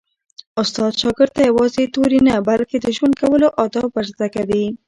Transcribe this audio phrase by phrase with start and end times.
[0.61, 4.63] استاد شاګرد ته یوازې توري نه، بلکي د ژوند کولو آداب ور زده کوي.